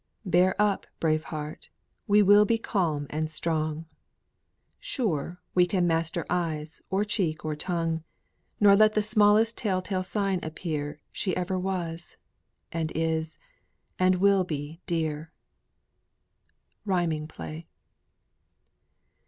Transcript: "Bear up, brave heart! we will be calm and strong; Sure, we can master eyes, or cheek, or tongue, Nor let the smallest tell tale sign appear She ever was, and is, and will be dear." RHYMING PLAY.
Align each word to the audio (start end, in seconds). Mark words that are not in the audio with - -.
"Bear 0.25 0.55
up, 0.59 0.87
brave 0.99 1.25
heart! 1.25 1.69
we 2.07 2.23
will 2.23 2.43
be 2.43 2.57
calm 2.57 3.05
and 3.11 3.29
strong; 3.29 3.85
Sure, 4.79 5.39
we 5.53 5.67
can 5.67 5.85
master 5.85 6.25
eyes, 6.27 6.81
or 6.89 7.05
cheek, 7.05 7.45
or 7.45 7.55
tongue, 7.55 8.03
Nor 8.59 8.75
let 8.75 8.95
the 8.95 9.03
smallest 9.03 9.57
tell 9.57 9.79
tale 9.79 10.01
sign 10.01 10.39
appear 10.41 10.99
She 11.11 11.37
ever 11.37 11.59
was, 11.59 12.17
and 12.71 12.91
is, 12.95 13.37
and 13.99 14.15
will 14.15 14.43
be 14.43 14.81
dear." 14.87 15.31
RHYMING 16.87 17.27
PLAY. 17.27 17.67